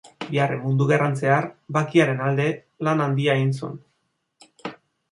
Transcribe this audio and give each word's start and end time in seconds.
Bigarren 0.27 0.61
Mundu 0.61 0.87
Gerran 0.91 1.13
zehar 1.25 1.49
bakearen 1.79 2.25
alde 2.31 2.49
lan 2.89 3.07
handia 3.07 3.39
egin 3.43 3.57
zuen. 3.61 3.81